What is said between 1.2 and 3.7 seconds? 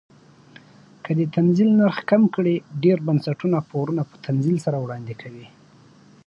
تنزیل نرخ کم کړي ډیر بنسټونه